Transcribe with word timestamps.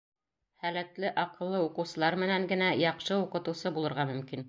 Һәләтле, 0.63 1.11
аҡыллы 1.25 1.61
уҡыусылар 1.67 2.19
менән 2.25 2.51
генә 2.55 2.73
яҡшы 2.89 3.23
уҡытыусы 3.25 3.79
булырға 3.79 4.13
мөмкин. 4.15 4.39